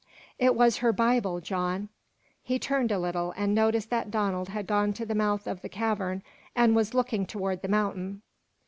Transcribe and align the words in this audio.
"It 0.39 0.55
was 0.55 0.77
her 0.77 0.91
Bible, 0.91 1.41
John!" 1.41 1.89
He 2.41 2.57
turned 2.57 2.91
a 2.91 2.97
little, 2.97 3.35
and 3.37 3.53
noticed 3.53 3.91
that 3.91 4.09
Donald 4.09 4.49
had 4.49 4.65
gone 4.65 4.93
to 4.93 5.05
the 5.05 5.13
mouth 5.13 5.45
of 5.45 5.61
the 5.61 5.69
cavern, 5.69 6.23
and 6.55 6.75
was 6.75 6.95
looking 6.95 7.27
toward 7.27 7.61
the 7.61 7.67
mountain. 7.67 8.23